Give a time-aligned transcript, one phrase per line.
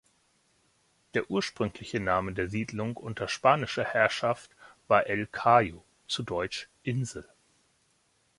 [1.13, 4.49] Der ursprüngliche Name der Siedlung unter spanischer Herrschaft
[4.87, 7.29] war „El Cayo“, zu Deutsch „Insel“.